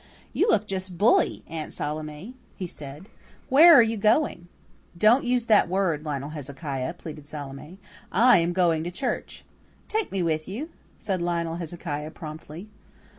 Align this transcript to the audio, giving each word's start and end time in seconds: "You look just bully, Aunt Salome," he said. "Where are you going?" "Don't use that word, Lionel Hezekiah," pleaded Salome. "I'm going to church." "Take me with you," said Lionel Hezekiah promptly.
"You 0.33 0.49
look 0.49 0.65
just 0.65 0.97
bully, 0.97 1.43
Aunt 1.45 1.73
Salome," 1.73 2.33
he 2.57 2.65
said. 2.65 3.07
"Where 3.49 3.75
are 3.75 3.83
you 3.83 3.97
going?" 3.97 4.47
"Don't 4.97 5.25
use 5.25 5.45
that 5.45 5.69
word, 5.69 6.03
Lionel 6.03 6.29
Hezekiah," 6.31 6.95
pleaded 6.95 7.27
Salome. 7.27 7.77
"I'm 8.11 8.51
going 8.51 8.83
to 8.83 8.89
church." 8.89 9.45
"Take 9.87 10.11
me 10.11 10.23
with 10.23 10.47
you," 10.47 10.71
said 10.97 11.21
Lionel 11.21 11.57
Hezekiah 11.57 12.09
promptly. 12.09 12.67